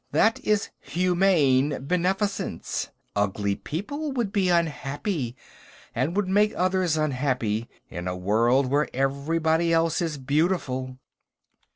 [0.11, 2.89] "That is humane beneficence.
[3.15, 5.35] Ugly people would be unhappy,
[5.93, 10.97] and would make others unhappy, in a world where everybody else is beautiful."